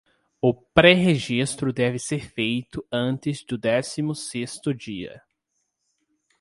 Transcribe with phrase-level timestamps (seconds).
[0.41, 5.21] O pré-registro deve ser feito antes do décimo sexto dia.